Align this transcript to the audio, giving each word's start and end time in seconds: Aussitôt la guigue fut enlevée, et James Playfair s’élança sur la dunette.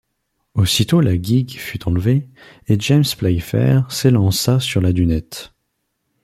Aussitôt 0.55 0.99
la 0.99 1.15
guigue 1.15 1.59
fut 1.59 1.87
enlevée, 1.87 2.27
et 2.67 2.79
James 2.79 3.03
Playfair 3.19 3.85
s’élança 3.91 4.59
sur 4.59 4.81
la 4.81 4.93
dunette. 4.93 5.53